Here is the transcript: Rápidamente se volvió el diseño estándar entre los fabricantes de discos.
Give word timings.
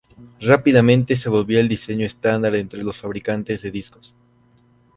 Rápidamente 0.39 1.15
se 1.15 1.29
volvió 1.29 1.59
el 1.59 1.67
diseño 1.69 2.07
estándar 2.07 2.55
entre 2.55 2.81
los 2.81 2.97
fabricantes 2.97 3.61
de 3.61 3.69
discos. 3.69 4.15